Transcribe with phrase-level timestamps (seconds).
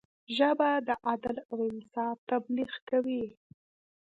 [0.35, 3.23] ژبه د عدل او انصاف تبلیغ کوي